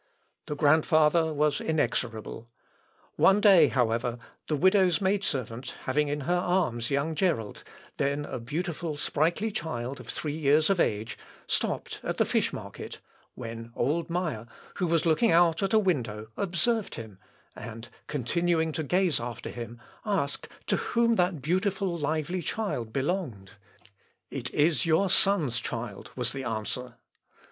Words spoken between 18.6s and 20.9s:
to gaze after him, asked to